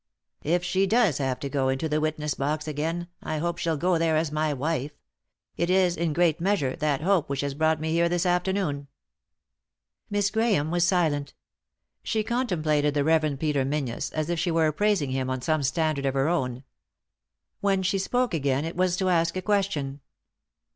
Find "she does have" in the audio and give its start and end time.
0.63-1.39